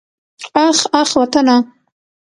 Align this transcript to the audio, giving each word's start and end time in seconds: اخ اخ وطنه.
اخ 0.65 0.79
اخ 1.01 1.09
وطنه. 1.19 1.57